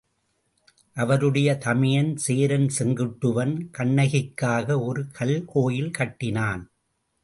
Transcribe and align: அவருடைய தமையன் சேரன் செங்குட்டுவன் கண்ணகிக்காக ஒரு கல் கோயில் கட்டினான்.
அவருடைய 0.97 1.49
தமையன் 1.65 2.09
சேரன் 2.15 2.67
செங்குட்டுவன் 2.79 3.55
கண்ணகிக்காக 3.77 4.83
ஒரு 4.83 5.03
கல் 5.11 5.39
கோயில் 5.45 5.91
கட்டினான். 5.91 6.63